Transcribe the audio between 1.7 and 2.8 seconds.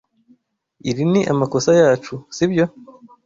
yacu, si byo?